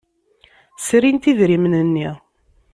Srint 0.85 1.23
idrimen-nni. 1.31 2.09